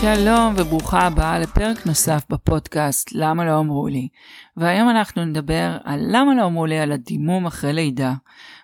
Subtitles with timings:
[0.00, 4.08] שלום וברוכה הבאה לפרק נוסף בפודקאסט למה לא אמרו לי.
[4.56, 8.14] והיום אנחנו נדבר על למה לא אמרו לי על הדימום אחרי לידה.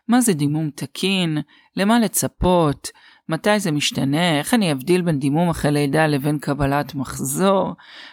[0.09, 1.39] מה זה דימום תקין?
[1.77, 2.89] למה לצפות?
[3.29, 4.39] מתי זה משתנה?
[4.39, 7.73] איך אני אבדיל בין דימום אחרי לידה לבין קבלת מחזור?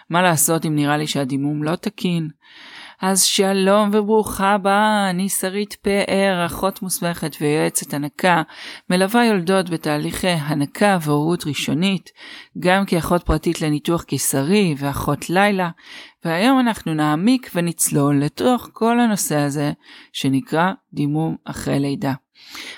[0.10, 2.30] מה לעשות אם נראה לי שהדימום לא תקין?
[3.02, 8.42] אז שלום וברוכה הבאה, אני שרית פאר, אחות מוסמכת ויועצת הנקה,
[8.90, 12.09] מלווה יולדות בתהליכי הנקה והורות ראשונית,
[12.59, 15.70] גם כאחות פרטית לניתוח קיסרי ואחות לילה,
[16.26, 19.72] והיום אנחנו נעמיק ונצלול לתוך כל הנושא הזה
[20.14, 22.14] שנקרא דימום אחרי לידה.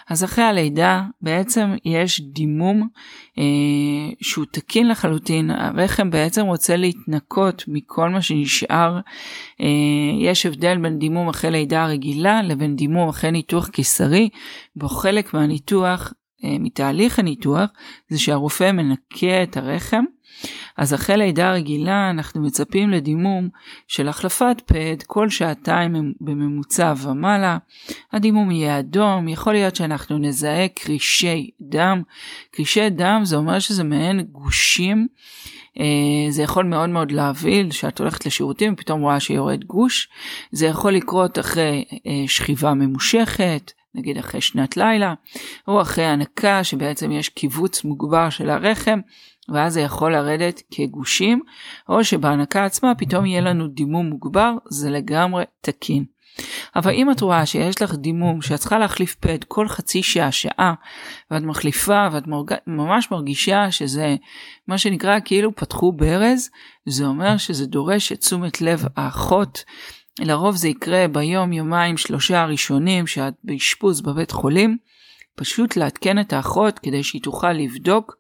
[0.10, 2.88] אז אחרי הלידה בעצם יש דימום
[3.38, 3.44] אה,
[4.22, 9.00] שהוא תקין לחלוטין, הרחם בעצם רוצה להתנקות מכל מה שנשאר.
[9.62, 9.68] אה,
[10.20, 14.30] יש הבדל בין דימום אחרי לידה רגילה לבין דימום אחרי ניתוח קיסרי,
[14.76, 17.70] בו חלק מהניתוח, אה, מתהליך הניתוח,
[18.10, 20.04] זה שהרופא מנקה את הרחם.
[20.78, 23.50] אז אחרי לידה רגילה אנחנו מצפים לדימום
[23.88, 27.58] של החלפת פד כל שעתיים בממוצע ומעלה.
[28.14, 32.02] הדימום יהיה אדום, יכול להיות שאנחנו נזהה קרישי דם.
[32.52, 35.08] קרישי דם זה אומר שזה מעין גושים.
[35.80, 40.10] אה, זה יכול מאוד מאוד להבהיל שאת הולכת לשירותים ופתאום רואה שיורד גוש.
[40.52, 45.14] זה יכול לקרות אחרי אה, שכיבה ממושכת, נגיד אחרי שנת לילה,
[45.68, 49.00] או אחרי הנקה שבעצם יש קיבוץ מוגבר של הרחם,
[49.50, 51.42] ואז זה יכול לרדת כגושים,
[51.90, 56.06] או שבהנקה עצמה פתאום יהיה לנו דימום מוגבר, זה לגמרי תקין.
[56.76, 60.74] אבל אם את רואה שיש לך דימום שאת צריכה להחליף פד כל חצי שעה, שעה,
[61.32, 62.54] ואת מחליפה ואת מרג...
[62.68, 64.16] ממש מרגישה שזה
[64.68, 66.50] מה שנקרא כאילו פתחו ברז,
[66.86, 69.64] זה אומר שזה דורש את תשומת לב האחות.
[70.20, 74.78] לרוב זה יקרה ביום, יומיים, שלושה הראשונים שאת באשפוז בבית חולים.
[75.36, 78.16] פשוט לעדכן את האחות כדי שהיא תוכל לבדוק.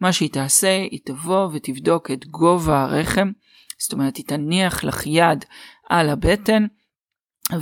[0.00, 3.30] מה שהיא תעשה, היא תבוא ותבדוק את גובה הרחם,
[3.78, 5.44] זאת אומרת היא תניח לך יד
[5.88, 6.66] על הבטן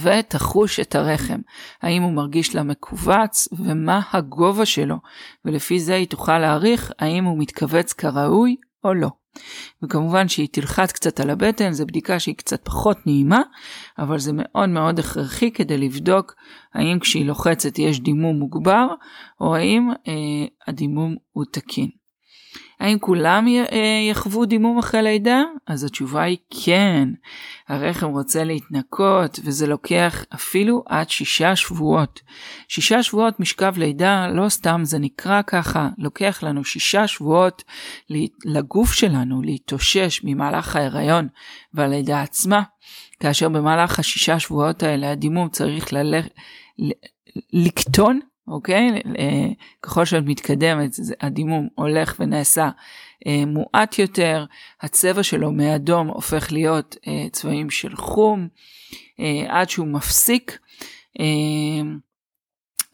[0.01, 1.41] ותחוש את הרחם,
[1.83, 4.97] האם הוא מרגיש לה מכווץ ומה הגובה שלו,
[5.45, 9.11] ולפי זה היא תוכל להעריך האם הוא מתכווץ כראוי או לא.
[9.83, 13.43] וכמובן שהיא תלחץ קצת על הבטן, זו בדיקה שהיא קצת פחות נעימה,
[13.99, 16.35] אבל זה מאוד מאוד הכרחי כדי לבדוק
[16.75, 18.87] האם כשהיא לוחצת יש דימום מוגבר,
[19.41, 22.06] או האם אה, הדימום הוא תקין.
[22.81, 25.43] האם כולם אה, יחוו דימום אחרי לידה?
[25.67, 27.09] אז התשובה היא כן.
[27.69, 32.21] הרחם רוצה להתנקות וזה לוקח אפילו עד שישה שבועות.
[32.69, 37.65] שישה שבועות משכב לידה, לא סתם זה נקרא ככה, לוקח לנו שישה שבועות
[38.45, 41.29] לגוף שלנו להתאושש ממהלך ההיריון
[41.75, 42.63] והלידה עצמה,
[43.21, 46.31] כאשר במהלך השישה שבועות האלה הדימום צריך ללכת,
[47.53, 49.03] לקטון אוקיי?
[49.19, 49.49] אה,
[49.83, 50.91] ככל שאת מתקדמת,
[51.21, 52.71] הדימום הולך ונעשה
[53.27, 54.45] אה, מועט יותר,
[54.81, 58.49] הצבע שלו מאדום הופך להיות אה, צבעים של חום,
[59.49, 60.59] עד שהוא מפסיק.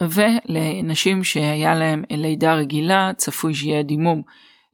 [0.01, 4.23] ולנשים שהיה להם לידה רגילה, צפוי שיהיה דימום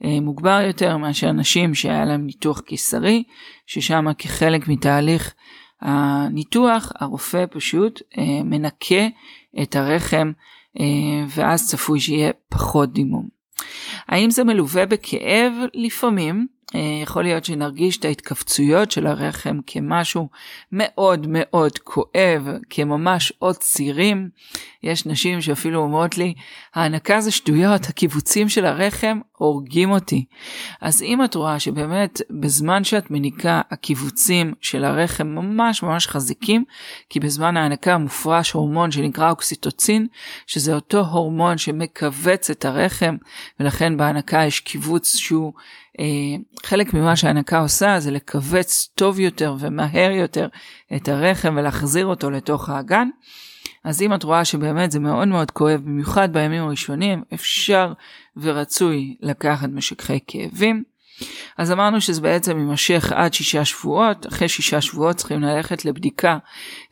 [0.00, 3.24] מוגבר יותר מאשר נשים שהיה להם ניתוח קיסרי,
[3.66, 5.34] ששם כחלק מתהליך
[5.80, 8.02] הניתוח, הרופא פשוט
[8.44, 9.06] מנקה
[9.62, 10.32] את הרחם
[11.28, 13.28] ואז צפוי שיהיה פחות דימום.
[14.08, 15.52] האם זה מלווה בכאב?
[15.74, 16.46] לפעמים.
[16.74, 20.28] אה, יכול להיות שנרגיש את ההתכווצויות של הרחם כמשהו
[20.72, 24.28] מאוד מאוד כואב, כממש עוד צירים.
[24.82, 26.34] יש נשים שאפילו אומרות לי,
[26.74, 30.24] ההנקה זה שטויות, הקיבוצים של הרחם הורגים אותי.
[30.80, 36.64] אז אם את רואה שבאמת בזמן שאת מניקה הקיבוצים של הרחם ממש ממש חזיקים,
[37.10, 40.06] כי בזמן ההנקה מופרש הורמון שנקרא אוקסיטוצין,
[40.46, 43.16] שזה אותו הורמון שמכווץ את הרחם,
[43.60, 45.52] ולכן בהנקה יש קיבוץ שהוא
[46.00, 46.04] אה,
[46.64, 50.48] חלק ממה שההנקה עושה זה לכווץ טוב יותר ומהר יותר
[50.96, 53.08] את הרחם ולהחזיר אותו לתוך האגן.
[53.84, 57.92] אז אם את רואה שבאמת זה מאוד מאוד כואב, במיוחד בימים הראשונים, אפשר
[58.36, 60.82] ורצוי לקחת משככי כאבים.
[61.58, 66.38] אז אמרנו שזה בעצם יימשך עד שישה שבועות, אחרי שישה שבועות צריכים ללכת לבדיקה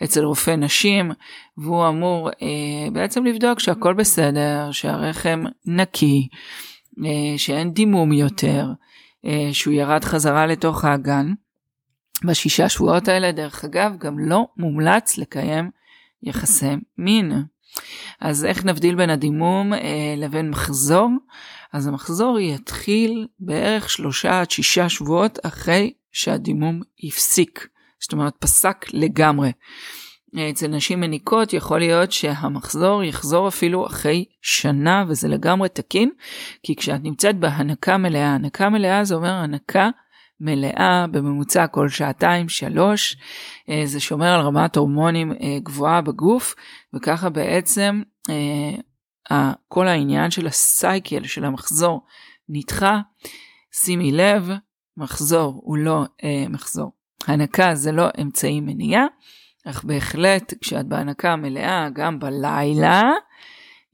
[0.05, 1.11] אצל רופא נשים,
[1.59, 6.29] והוא אמור אה, בעצם לבדוק שהכל בסדר, שהרחם נקי,
[7.05, 8.67] אה, שאין דימום יותר,
[9.27, 11.33] אה, שהוא ירד חזרה לתוך האגן.
[12.25, 15.71] בשישה שבועות האלה, דרך אגב, גם לא מומלץ לקיים
[16.23, 17.33] יחסי מין.
[18.21, 21.11] אז איך נבדיל בין הדימום אה, לבין מחזור?
[21.73, 27.69] אז המחזור יתחיל בערך שלושה עד שישה שבועות אחרי שהדימום הפסיק.
[28.01, 29.53] זאת אומרת, פסק לגמרי.
[30.51, 36.11] אצל נשים מניקות יכול להיות שהמחזור יחזור אפילו אחרי שנה וזה לגמרי תקין,
[36.63, 39.91] כי כשאת נמצאת בהנקה מלאה, הנקה מלאה זה אומר הנקה
[40.41, 43.17] מלאה בממוצע כל שעתיים שלוש,
[43.71, 46.55] אה, זה שומר על רמת הורמונים אה, גבוהה בגוף
[46.95, 48.03] וככה בעצם
[49.31, 52.05] אה, כל העניין של הסייקל של המחזור
[52.49, 53.01] נדחה.
[53.73, 54.51] שימי לב,
[54.97, 56.05] מחזור הוא לא
[56.51, 56.93] מחזור.
[57.27, 59.07] הנקה זה לא אמצעי מניעה.
[59.67, 63.03] אך בהחלט כשאת בהנקה מלאה גם בלילה,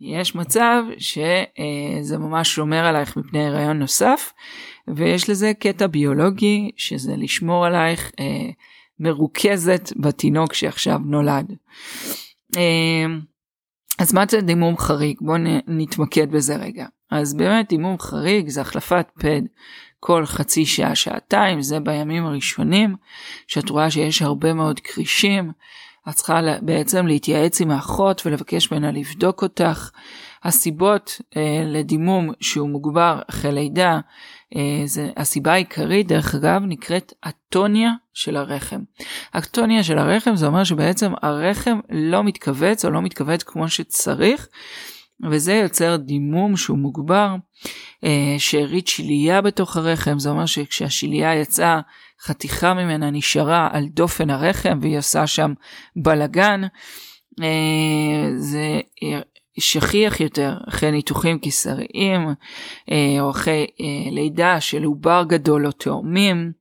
[0.05, 4.33] יש מצב שזה ממש שומר עלייך מפני הריון נוסף,
[4.89, 8.51] ויש לזה קטע ביולוגי שזה לשמור עלייך אה,
[9.01, 11.53] מרוכזת בתינוק שעכשיו נולד.
[12.57, 13.07] אה,
[13.99, 15.17] אז מה זה דימום חריג?
[15.21, 16.87] בואו נתמקד בזה רגע.
[17.11, 19.43] אז באמת דימום חריג זה החלפת פד
[20.01, 22.97] כל חצי שעה, שעתיים, זה בימים הראשונים,
[23.47, 25.53] שאת רואה שיש הרבה מאוד כרישים.
[26.09, 29.91] את צריכה בעצם להתייעץ עם האחות ולבקש ממנה לבדוק אותך.
[30.45, 34.01] הסיבות אה, לדימום שהוא מוגבר אחרי לידה,
[34.57, 38.81] אה, זה, הסיבה העיקרית דרך אגב נקראת אטוניה של הרחם.
[39.39, 44.49] אטוניה של הרחם זה אומר שבעצם הרחם לא מתכווץ או לא מתכווץ כמו שצריך,
[45.31, 47.35] וזה יוצר דימום שהוא מוגבר.
[48.05, 51.81] אה, שארית שלייה בתוך הרחם, זה אומר שכשהשלייה יצאה,
[52.23, 55.53] חתיכה ממנה נשארה על דופן הרחם והיא עושה שם
[55.97, 56.63] בלגן.
[57.43, 58.81] אה, זה
[59.59, 62.29] שכיח יותר אחרי ניתוחים קיסריים
[62.91, 63.67] אה, או אחרי
[64.11, 66.53] לידה של עובר גדול או תאומים.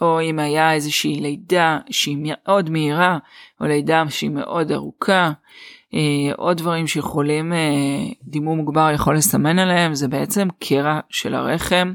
[0.00, 3.18] או אם היה איזושהי לידה שהיא מאוד מהירה
[3.60, 5.32] או לידה שהיא מאוד ארוכה.
[5.94, 7.58] אה, עוד דברים שיכולים, אה,
[8.22, 11.92] דימום מוגבר יכול לסמן עליהם, זה בעצם קרע של הרחם,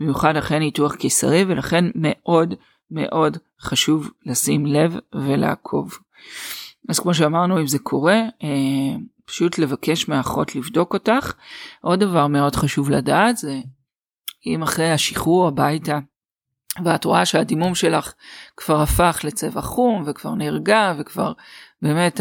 [0.00, 2.54] במיוחד אחרי ניתוח קיסרי, ולכן מאוד
[2.90, 5.98] מאוד חשוב לשים לב ולעקוב.
[6.88, 11.32] אז כמו שאמרנו, אם זה קורה, אה, פשוט לבקש מהאחות לבדוק אותך.
[11.80, 13.60] עוד דבר מאוד חשוב לדעת זה
[14.46, 15.98] אם אחרי השחרור הביתה
[16.84, 18.12] ואת רואה שהדימום שלך
[18.56, 21.32] כבר הפך לצבע חום וכבר נרגע וכבר
[21.82, 22.20] באמת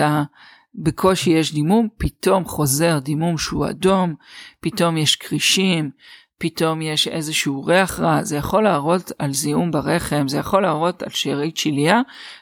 [0.76, 4.16] בקושי יש דימום, פתאום חוזר דימום שהוא אדום,
[4.60, 5.92] פתאום יש כרישים,
[6.38, 11.10] פתאום יש איזשהו ריח רע, זה יכול להראות על זיהום ברחם, זה יכול להראות על
[11.10, 12.02] שארית שלייה,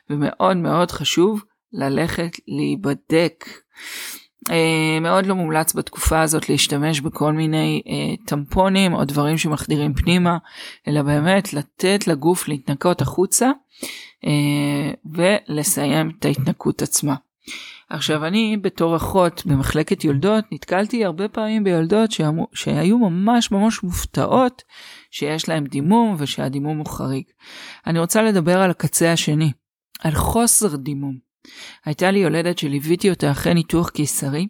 [0.10, 1.44] ומאוד מאוד חשוב
[1.74, 3.46] ללכת להיבדק.
[4.50, 4.52] Uh,
[5.02, 10.38] מאוד לא מומלץ בתקופה הזאת להשתמש בכל מיני uh, טמפונים או דברים שמחדירים פנימה,
[10.88, 13.52] אלא באמת לתת לגוף להתנקות החוצה
[14.26, 14.28] uh,
[15.06, 17.16] ולסיים את ההתנקות עצמה.
[17.90, 24.64] עכשיו אני בתור אחות במחלקת יולדות נתקלתי הרבה פעמים ביולדות שהמו, שהיו ממש ממש מופתעות
[25.12, 27.24] שיש להם דימום ושהדימום הוא חריג.
[27.88, 29.52] אני רוצה לדבר על הקצה השני,
[30.00, 31.18] על חוסר דימום.
[31.86, 34.48] הייתה לי יולדת שליוויתי אותה אחרי ניתוח קיסרי.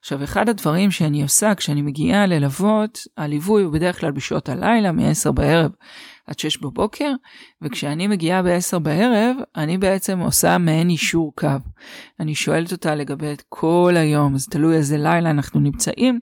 [0.00, 5.30] עכשיו אחד הדברים שאני עושה כשאני מגיעה ללוות, הליווי הוא בדרך כלל בשעות הלילה מ-10
[5.30, 5.70] בערב
[6.26, 7.12] עד 6 בבוקר,
[7.62, 11.48] וכשאני מגיעה ב-10 בערב, אני בעצם עושה מעין אישור קו.
[12.20, 16.20] אני שואלת אותה לגבי את כל היום, זה תלוי איזה לילה אנחנו נמצאים,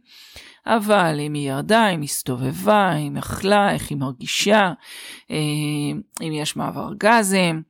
[0.66, 4.72] אבל אם היא ירדה, אם היא הסתובבה, אם היא אכלה, איך היא מרגישה,
[5.30, 5.36] אה,
[6.22, 7.62] אם יש מעבר גזים,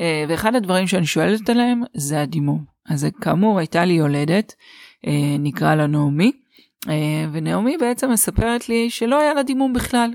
[0.00, 2.64] אה, ואחד הדברים שאני שואלת עליהם זה הדימום.
[2.88, 4.54] אז כאמור הייתה לי יולדת,
[5.06, 6.32] אה, נקרא לה נעמי,
[7.32, 10.10] ונעמי בעצם מספרת לי שלא היה לה דימום בכלל.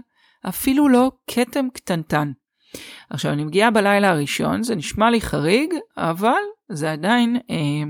[0.49, 2.31] אפילו לא כתם קטנטן.
[3.09, 7.83] עכשיו אני מגיעה בלילה הראשון, זה נשמע לי חריג, אבל זה עדיין אה,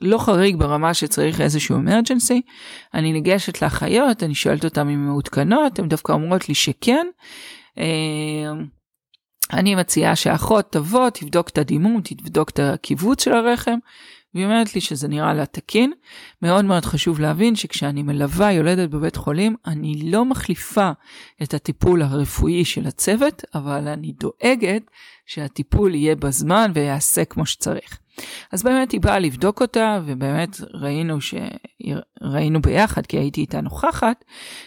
[0.00, 2.42] לא חריג ברמה שצריך איזשהו אמרג'נסי.
[2.94, 7.06] אני ניגשת לאחיות, אני שואלת אותן אם הן מעודכנות, הן דווקא אומרות לי שכן.
[7.78, 8.52] אה,
[9.52, 13.78] אני מציעה שהאחות תבוא, תבדוק את הדימום, תבדוק את הקיבוץ של הרחם,
[14.34, 15.92] והיא אומרת לי שזה נראה לה תקין.
[16.42, 20.90] מאוד מאוד חשוב להבין שכשאני מלווה יולדת בבית חולים, אני לא מחליפה
[21.42, 24.82] את הטיפול הרפואי של הצוות, אבל אני דואגת
[25.26, 27.98] שהטיפול יהיה בזמן ויעשה כמו שצריך.
[28.52, 31.34] אז באמת היא באה לבדוק אותה, ובאמת ראינו, ש...
[32.22, 34.24] ראינו ביחד, כי הייתי איתה נוכחת,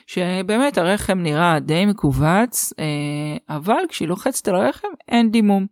[0.08, 5.68] שבאמת הרחם נראה די מכווץ, אה, אבל כשהיא לוחצת על הרחם אין דימום.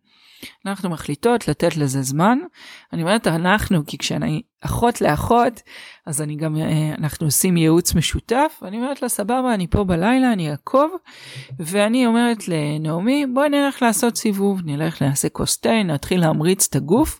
[0.66, 2.38] אנחנו מחליטות לתת לזה זמן.
[2.94, 5.62] אני אומרת אנחנו כי כשאני אחות לאחות
[6.06, 10.34] אז אני גם אה, אנחנו עושים ייעוץ משותף אני אומרת לה סבבה אני פה בלילה
[10.34, 10.96] אני אעקוב
[11.60, 17.20] ואני אומרת לנעמי בואי נלך לעשות סיבוב נלך נעשה כוס תה נתחיל להמריץ את הגוף.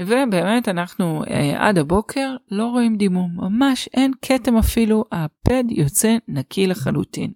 [0.00, 6.66] ובאמת אנחנו אה, עד הבוקר לא רואים דימום, ממש אין כתם אפילו, הפד יוצא נקי
[6.66, 7.32] לחלוטין.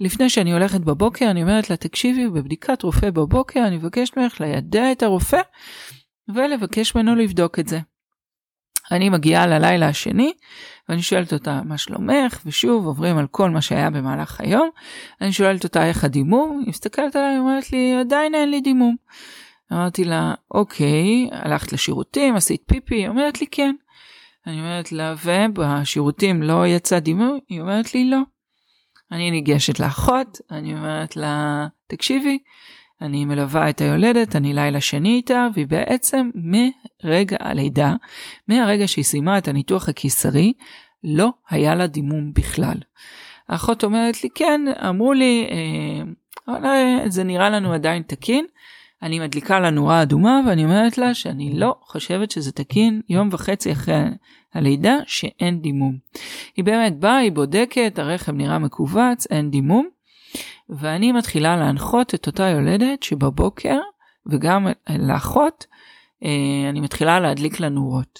[0.00, 4.92] לפני שאני הולכת בבוקר אני אומרת לה תקשיבי בבדיקת רופא בבוקר אני מבקשת ממך לידע
[4.92, 5.40] את הרופא
[6.34, 7.80] ולבקש ממנו לבדוק את זה.
[8.92, 10.32] אני מגיעה ללילה השני
[10.88, 14.70] ואני שואלת אותה מה שלומך ושוב עוברים על כל מה שהיה במהלך היום.
[15.20, 18.96] אני שואלת אותה איך הדימום, היא מסתכלת עליי אומרת לי עדיין אין לי דימום.
[19.72, 23.74] אמרתי לה אוקיי הלכת לשירותים עשית פיפי היא אומרת לי כן.
[24.46, 28.20] אני אומרת לה ובשירותים לא יצא דימום היא אומרת לי לא.
[29.12, 32.38] אני ניגשת לאחות אני אומרת לה תקשיבי
[33.02, 37.94] אני מלווה את היולדת, אני לילה שני איתה, והיא בעצם מרגע הלידה,
[38.48, 40.52] מהרגע שהיא סיימה את הניתוח הקיסרי,
[41.04, 42.76] לא היה לה דימום בכלל.
[43.48, 45.46] האחות אומרת לי, כן, אמרו לי,
[46.48, 48.46] אה, זה נראה לנו עדיין תקין.
[49.02, 53.72] אני מדליקה לה נורה אדומה ואני אומרת לה שאני לא חושבת שזה תקין יום וחצי
[53.72, 53.94] אחרי
[54.54, 55.96] הלידה שאין דימום.
[56.56, 59.88] היא באמת באה, היא בודקת, הרחם נראה מכווץ, אין דימום.
[60.68, 63.78] ואני מתחילה להנחות את אותה יולדת שבבוקר,
[64.26, 64.66] וגם
[64.98, 65.66] לאחות,
[66.70, 68.18] אני מתחילה להדליק לה נורות.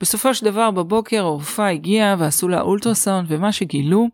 [0.00, 4.08] בסופו של דבר בבוקר הרופאה הגיעה ועשו לה אולטרסאונד ומה שגילו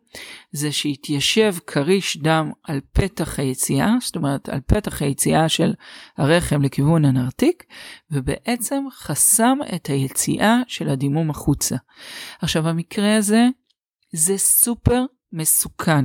[0.53, 5.73] זה שהתיישב כריש דם על פתח היציאה, זאת אומרת על פתח היציאה של
[6.19, 7.65] הרחם לכיוון הנרתיק,
[8.11, 11.77] ובעצם חסם את היציאה של הדימום החוצה.
[12.41, 13.47] עכשיו במקרה הזה
[14.13, 16.05] זה סופר מסוכן.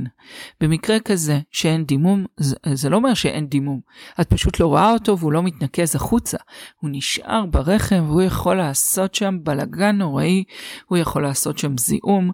[0.60, 3.80] במקרה כזה שאין דימום, זה, זה לא אומר שאין דימום,
[4.20, 6.38] את פשוט לא רואה אותו והוא לא מתנקז החוצה.
[6.80, 10.44] הוא נשאר ברחם והוא יכול לעשות שם בלגן נוראי,
[10.86, 12.30] הוא יכול לעשות שם זיהום,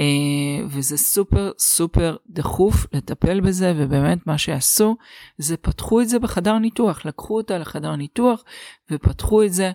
[0.00, 4.96] אה, וזה סופר סופר דחוף לטפל בזה, ובאמת מה שעשו
[5.38, 8.44] זה פתחו את זה בחדר ניתוח, לקחו אותה לחדר ניתוח
[8.90, 9.72] ופתחו את זה.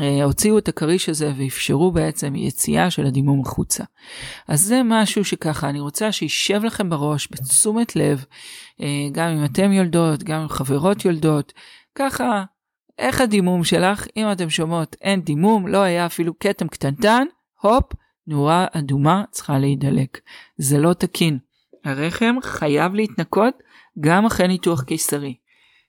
[0.00, 3.84] אה, הוציאו את הכריש הזה ואפשרו בעצם יציאה של הדימום החוצה.
[4.48, 8.24] אז זה משהו שככה אני רוצה שישב לכם בראש בתשומת לב,
[8.80, 11.52] אה, גם אם אתם יולדות, גם אם חברות יולדות,
[11.94, 12.44] ככה
[12.98, 17.24] איך הדימום שלך, אם אתם שומעות אין דימום, לא היה אפילו כתם קטנטן,
[17.60, 17.92] הופ,
[18.26, 20.20] נורה אדומה צריכה להידלק.
[20.56, 21.38] זה לא תקין.
[21.84, 23.54] הרחם חייב להתנקות
[24.00, 25.34] גם אחרי ניתוח קיסרי.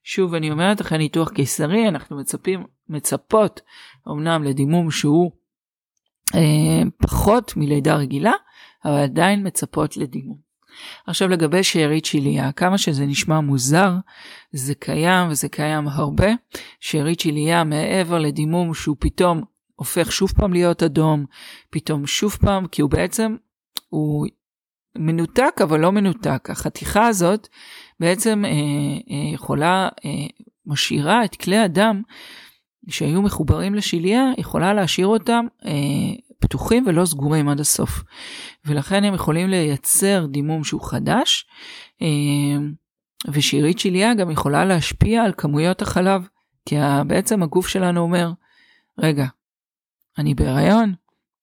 [0.03, 3.61] שוב אני אומרת אחרי ניתוח קיסרי אנחנו מצפים מצפות
[4.07, 5.31] אמנם לדימום שהוא
[6.35, 8.33] אה, פחות מלידה רגילה
[8.85, 10.53] אבל עדיין מצפות לדימום.
[11.07, 13.91] עכשיו לגבי שארית שיליה כמה שזה נשמע מוזר
[14.51, 16.27] זה קיים וזה קיים הרבה
[16.79, 19.43] שארית שיליה מעבר לדימום שהוא פתאום
[19.75, 21.25] הופך שוב פעם להיות אדום
[21.69, 23.35] פתאום שוב פעם כי הוא בעצם
[23.89, 24.27] הוא
[24.97, 27.47] מנותק אבל לא מנותק החתיכה הזאת
[27.99, 30.09] בעצם אה, אה, יכולה, אה,
[30.65, 32.01] משאירה את כלי הדם
[32.89, 35.71] שהיו מחוברים לשליה, יכולה להשאיר אותם אה,
[36.39, 38.03] פתוחים ולא סגורים עד הסוף.
[38.65, 41.45] ולכן הם יכולים לייצר דימום שהוא חדש,
[42.01, 42.07] אה,
[43.31, 46.27] ושארית שליה גם יכולה להשפיע על כמויות החלב,
[46.65, 46.75] כי
[47.07, 48.31] בעצם הגוף שלנו אומר,
[48.99, 49.25] רגע,
[50.17, 50.93] אני בהיריון?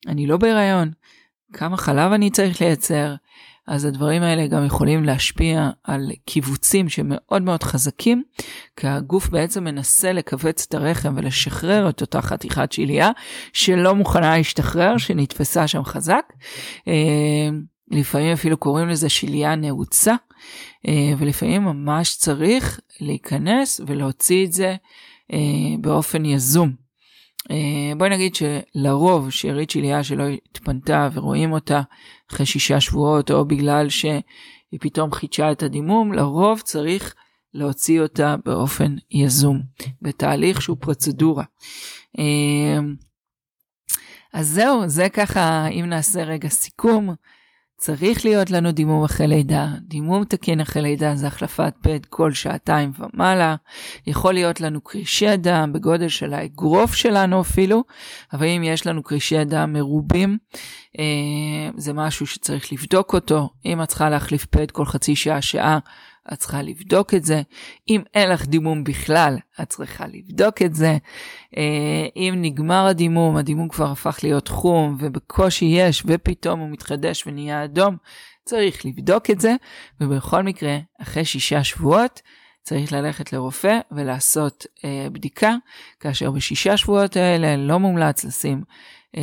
[0.06, 0.90] אני לא בהיריון?
[1.52, 3.14] כמה חלב אני צריך לייצר?
[3.66, 8.22] אז הדברים האלה גם יכולים להשפיע על קיבוצים שמאוד מאוד חזקים,
[8.76, 13.10] כי הגוף בעצם מנסה לכווץ את הרחם ולשחרר את אותה חתיכת שליה
[13.52, 16.24] שלא מוכנה להשתחרר, שנתפסה שם חזק.
[16.88, 17.48] אה,
[17.90, 20.14] לפעמים אפילו קוראים לזה שליה נעוצה,
[20.88, 24.76] אה, ולפעמים ממש צריך להיכנס ולהוציא את זה
[25.32, 25.38] אה,
[25.80, 26.89] באופן יזום.
[27.50, 31.82] אה, בואי נגיד שלרוב שארית שליה שלא התפנתה ורואים אותה
[32.30, 34.22] אחרי שישה שבועות או בגלל שהיא
[34.80, 37.14] פתאום חידשה את הדימום, לרוב צריך
[37.54, 39.60] להוציא אותה באופן יזום,
[40.02, 41.44] בתהליך שהוא פרוצדורה.
[42.18, 42.78] אה,
[44.32, 47.14] אז זהו, זה ככה, אם נעשה רגע סיכום,
[47.80, 49.68] צריך להיות לנו דימום אחרי לידה.
[49.80, 53.56] דימום תקין אחרי לידה זה החלפת פד כל שעתיים ומעלה.
[54.06, 57.84] יכול להיות לנו קרישי דם בגודל של האגרוף שלנו אפילו,
[58.32, 60.38] אבל אם יש לנו קרישי דם מרובים,
[60.98, 61.04] אה,
[61.76, 63.48] זה משהו שצריך לבדוק אותו.
[63.64, 65.78] אם את צריכה להחליף פד כל חצי שעה, שעה,
[66.32, 67.42] את צריכה לבדוק את זה.
[67.88, 70.96] אם אין לך דימום בכלל, את צריכה לבדוק את זה.
[71.56, 77.64] אה, אם נגמר הדימום, הדימום כבר הפך להיות חום ובקושי יש, ופתאום הוא מתחדש ונהיה
[77.64, 77.96] אדום,
[78.44, 79.54] צריך לבדוק את זה,
[80.00, 82.20] ובכל מקרה, אחרי שישה שבועות,
[82.62, 85.54] צריך ללכת לרופא ולעשות אה, בדיקה,
[86.00, 88.62] כאשר בשישה שבועות האלה לא מומלץ לשים
[89.16, 89.22] אה,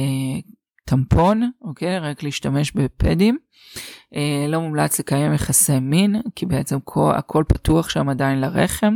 [0.88, 2.00] טמפון, אוקיי?
[2.00, 3.38] רק להשתמש בפדים.
[4.16, 8.96] אה, לא מומלץ לקיים יחסי מין, כי בעצם כל, הכל פתוח שם עדיין לרחם.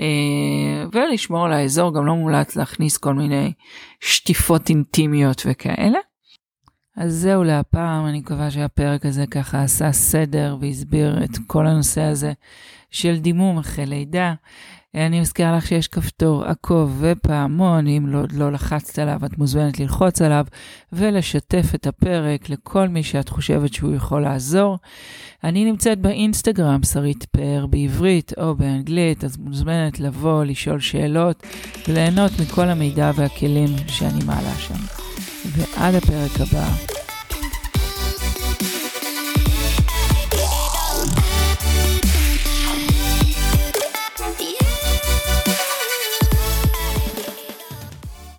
[0.00, 3.52] אה, ולשמור על האזור, גם לא מומלץ להכניס כל מיני
[4.00, 5.98] שטיפות אינטימיות וכאלה.
[6.96, 12.32] אז זהו להפעם, אני מקווה שהפרק הזה ככה עשה סדר והסביר את כל הנושא הזה
[12.90, 14.34] של דימום אחרי לידה.
[14.94, 20.22] אני מזכירה לך שיש כפתור עקוב ופעמון, אם לא, לא לחצת עליו, את מוזמנת ללחוץ
[20.22, 20.46] עליו
[20.92, 24.78] ולשתף את הפרק לכל מי שאת חושבת שהוא יכול לעזור.
[25.44, 31.42] אני נמצאת באינסטגרם, שרית פאר בעברית או באנגלית, אז מוזמנת לבוא, לשאול שאלות
[31.88, 35.04] וליהנות מכל המידע והכלים שאני מעלה שם.
[35.44, 36.93] ועד הפרק הבא.